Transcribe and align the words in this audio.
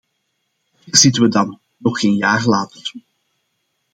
Hier 0.85 0.93
zitten 0.97 1.21
we 1.21 1.27
dan, 1.27 1.59
nog 1.77 1.99
geen 1.99 2.15
jaar 2.15 2.45
later. 2.45 2.93